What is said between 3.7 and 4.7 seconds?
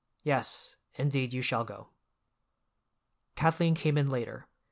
came in later.